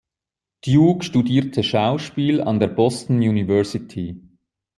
Duke 0.65 1.03
studierte 1.05 1.61
Schauspiel 1.61 2.41
an 2.41 2.59
der 2.59 2.69
Boston 2.69 3.17
University. 3.17 4.19